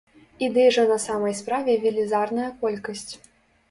[0.47, 3.11] Ідэй жа на самай справе велізарная колькасць.